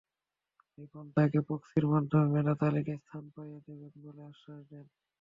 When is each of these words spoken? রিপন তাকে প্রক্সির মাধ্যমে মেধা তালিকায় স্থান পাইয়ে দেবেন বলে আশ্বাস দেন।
রিপন 0.77 1.05
তাকে 1.15 1.39
প্রক্সির 1.47 1.85
মাধ্যমে 1.93 2.27
মেধা 2.33 2.53
তালিকায় 2.61 3.01
স্থান 3.03 3.23
পাইয়ে 3.33 3.59
দেবেন 3.65 3.93
বলে 4.03 4.21
আশ্বাস 4.29 4.61
দেন। 4.69 4.85